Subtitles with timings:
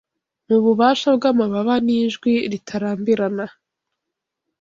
[0.47, 3.45] Mububasha bwamababa nijwi ritarambirana